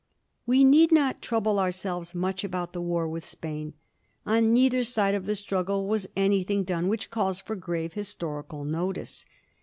[0.47, 3.75] We need not trouble ourselves much about the war with Spain.
[4.25, 9.27] On neither side of the struggle was anything done which calls for grave historical notice.